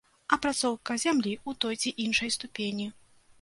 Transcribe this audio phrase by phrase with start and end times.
[0.35, 2.89] Апрацоўка зямлі ў той ці іншай ступені.